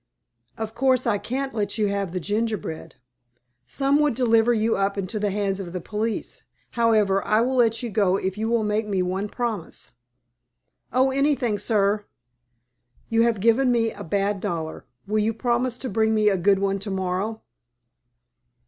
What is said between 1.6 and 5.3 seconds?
you have the gingerbread. Some would deliver you up into the